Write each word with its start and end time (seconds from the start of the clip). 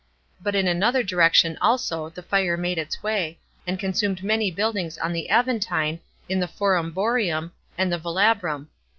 But 0.41 0.55
in 0.55 0.67
another 0.67 1.03
direction, 1.03 1.59
also, 1.61 2.09
the 2.09 2.23
fire 2.23 2.57
made 2.57 2.79
its 2.79 3.03
way, 3.03 3.37
and 3.67 3.77
consumed 3.77 4.23
many 4.23 4.49
buildings 4.49 4.97
on 4.97 5.13
the 5.13 5.29
Aventine, 5.29 5.99
in 6.27 6.39
the 6.39 6.47
Forum 6.47 6.91
Boarium, 6.91 7.51
and 7.77 7.93
the 7.93 7.99
Velabrum. 7.99 8.69